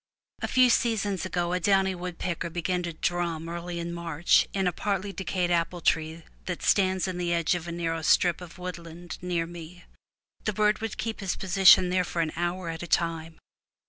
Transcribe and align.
A 0.41 0.47
few 0.47 0.71
seasons 0.71 1.27
ago 1.27 1.53
a 1.53 1.59
downy 1.59 1.93
woodpecker 1.93 2.49
began 2.49 2.81
to 2.81 2.93
drum 2.93 3.47
early 3.47 3.75
261 3.75 3.93
MY 3.93 4.01
BOOK 4.01 4.05
HOUSE 4.07 4.15
in 4.15 4.15
March 4.15 4.47
in 4.59 4.67
a 4.67 4.71
partly 4.71 5.13
decayed 5.13 5.51
apple 5.51 5.79
tree 5.79 6.23
that 6.45 6.63
stands 6.63 7.07
in 7.07 7.19
the 7.19 7.31
edge 7.31 7.53
of 7.53 7.67
a 7.67 7.71
narrow 7.71 8.01
strip 8.01 8.41
of 8.41 8.57
woodland 8.57 9.19
near 9.21 9.45
me. 9.45 9.83
The 10.45 10.53
bird 10.53 10.79
would 10.81 10.97
keep 10.97 11.19
his 11.19 11.35
position 11.35 11.89
there 11.89 12.03
for 12.03 12.23
an 12.23 12.31
hour 12.35 12.69
at 12.69 12.81
a 12.81 12.87
time. 12.87 13.37